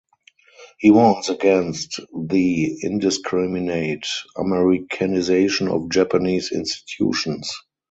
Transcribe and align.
He 0.79 0.89
warns 0.89 1.29
against 1.29 1.99
the 2.11 2.75
indiscriminate 2.81 4.07
Americanization 4.35 5.67
of 5.67 5.89
Japanese 5.91 6.51
institutions. 6.51 7.53